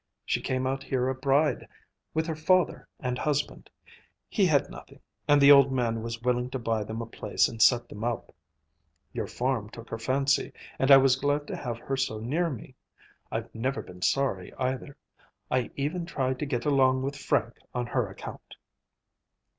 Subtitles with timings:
[0.25, 1.67] She came out here a bride,
[2.15, 3.69] with her father and husband.
[4.29, 7.61] He had nothing, and the old man was willing to buy them a place and
[7.61, 8.33] set them up.
[9.13, 12.73] Your farm took her fancy, and I was glad to have her so near me.
[13.31, 14.97] I've never been sorry, either.
[15.51, 18.55] I even try to get along with Frank on her account."